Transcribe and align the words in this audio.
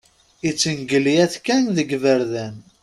Ittengelyat 0.49 1.33
kan 1.45 1.63
deg 1.77 1.89
iberdan. 1.97 2.55